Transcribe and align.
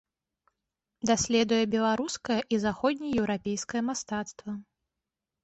Даследуе 1.09 1.59
беларускае 1.75 2.39
і 2.57 2.59
заходнееўрапейскае 2.65 3.83
мастацтва. 3.93 4.51